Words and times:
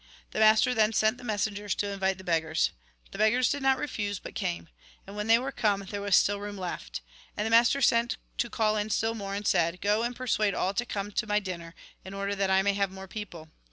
The 0.31 0.39
master 0.39 0.73
then 0.73 0.93
sent 0.93 1.19
the 1.19 1.23
messengers 1.23 1.75
to 1.75 1.91
invite 1.91 2.17
the 2.17 2.23
beggars. 2.23 2.71
The 3.11 3.19
beggars 3.19 3.51
did 3.51 3.61
not 3.61 3.77
refuse, 3.77 4.17
but 4.17 4.33
came. 4.33 4.67
And 5.05 5.15
when 5.15 5.27
they 5.27 5.37
were 5.37 5.51
come, 5.51 5.81
there 5.91 6.01
was 6.01 6.15
still 6.15 6.39
room 6.39 6.57
left. 6.57 7.01
And 7.37 7.45
the 7.45 7.51
master 7.51 7.83
sent 7.83 8.17
to 8.39 8.49
call 8.49 8.77
in 8.77 8.89
still 8.89 9.13
more, 9.13 9.35
and 9.35 9.45
said:' 9.45 9.79
Go 9.81 10.01
and 10.01 10.15
persuade 10.15 10.55
all 10.55 10.73
to 10.73 10.87
come 10.87 11.11
to 11.11 11.27
my 11.27 11.39
dinner, 11.39 11.75
in 12.03 12.15
order 12.15 12.33
that 12.33 12.49
I 12.49 12.63
may 12.63 12.73
have 12.73 12.89
more 12.89 13.07
people.' 13.07 13.49